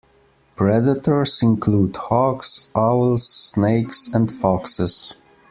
Predators 0.55 1.43
include 1.43 1.95
hawks, 1.95 2.71
owls, 2.75 3.29
snakes, 3.29 4.07
and 4.11 4.31
foxes. 4.31 5.15